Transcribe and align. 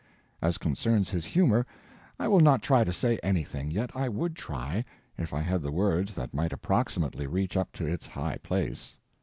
As 0.41 0.57
concerns 0.57 1.11
his 1.11 1.25
humor, 1.25 1.63
I 2.19 2.27
will 2.27 2.39
not 2.39 2.63
try 2.63 2.83
to 2.83 2.91
say 2.91 3.19
anything, 3.21 3.69
yet 3.69 3.91
I 3.95 4.09
would 4.09 4.35
try, 4.35 4.83
if 5.15 5.31
I 5.31 5.41
had 5.41 5.61
the 5.61 5.71
words 5.71 6.15
that 6.15 6.33
might 6.33 6.51
approximately 6.53 7.27
reach 7.27 7.55
up 7.55 7.71
to 7.73 7.85
its 7.85 8.07
high 8.07 8.37
place. 8.39 8.97